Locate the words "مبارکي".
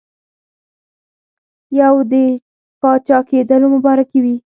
3.75-4.19